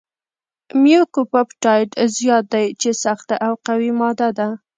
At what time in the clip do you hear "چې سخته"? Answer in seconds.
2.81-3.35